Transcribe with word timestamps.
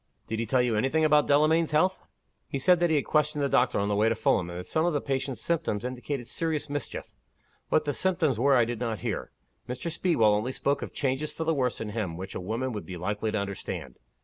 '""Did 0.29 0.39
he 0.39 0.47
tell 0.47 0.63
you 0.63 0.75
any 0.75 0.89
thing 0.89 1.05
about 1.05 1.27
Delamayn's 1.27 1.73
health?" 1.73 2.01
"He 2.47 2.57
said 2.57 2.79
that 2.79 2.89
he 2.89 2.95
had 2.95 3.05
questioned 3.05 3.43
the 3.43 3.47
doctor 3.47 3.77
on 3.77 3.87
the 3.87 3.95
way 3.95 4.09
to 4.09 4.15
Fulham, 4.15 4.49
and 4.49 4.57
that 4.59 4.65
some 4.65 4.83
of 4.83 4.93
the 4.93 4.99
patient's 4.99 5.43
symptoms 5.43 5.85
indicated 5.85 6.27
serious 6.27 6.71
mischief. 6.71 7.11
What 7.69 7.85
the 7.85 7.93
symptoms 7.93 8.39
were 8.39 8.55
I 8.55 8.65
did 8.65 8.79
not 8.79 9.01
hear. 9.05 9.29
Mr. 9.69 9.91
Speedwell 9.91 10.33
only 10.33 10.53
spoke 10.53 10.81
of 10.81 10.91
changes 10.91 11.31
for 11.31 11.43
the 11.43 11.53
worse 11.53 11.79
in 11.79 11.89
him 11.89 12.17
which 12.17 12.33
a 12.33 12.41
woman 12.41 12.71
would 12.73 12.87
be 12.87 12.97
likely 12.97 13.29
to 13.31 13.37
understand. 13.37 13.99